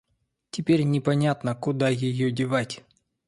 [0.49, 2.83] Теперь непонятно, куда её девать.